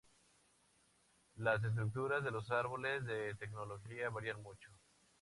Las 1.35 1.63
estructuras 1.63 2.23
de 2.23 2.31
los 2.31 2.49
árboles 2.49 3.05
de 3.05 3.35
tecnología 3.35 4.09
varían 4.09 4.41
mucho. 4.41 4.71